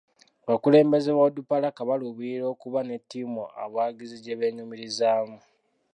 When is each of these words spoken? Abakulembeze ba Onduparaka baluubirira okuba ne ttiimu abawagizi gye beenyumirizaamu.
Abakulembeze 0.45 1.09
ba 1.15 1.21
Onduparaka 1.27 1.79
baluubirira 1.89 2.45
okuba 2.53 2.79
ne 2.83 2.97
ttiimu 3.01 3.43
abawagizi 3.63 4.17
gye 4.23 4.37
beenyumirizaamu. 4.39 5.37